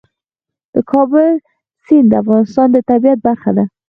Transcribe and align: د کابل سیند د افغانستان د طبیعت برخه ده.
د 0.73 0.75
کابل 0.91 1.31
سیند 1.85 2.07
د 2.11 2.13
افغانستان 2.23 2.67
د 2.71 2.77
طبیعت 2.89 3.19
برخه 3.27 3.51
ده. 3.57 3.63